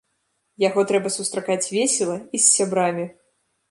[0.63, 3.11] Яго трэба сустракаць весела і з сябрамі!